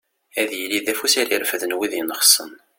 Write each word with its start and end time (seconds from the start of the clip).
Ad 0.41 0.51
yili 0.59 0.79
d 0.85 0.87
afus 0.91 1.13
ara 1.21 1.33
irefden 1.35 1.75
wid 1.77 1.93
yenxessen. 1.95 2.51